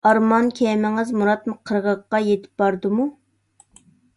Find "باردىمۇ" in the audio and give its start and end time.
2.65-3.07